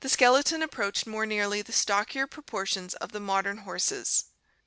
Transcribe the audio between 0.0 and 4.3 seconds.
skeleton approached more nearly the stockier proportions of the modern horses.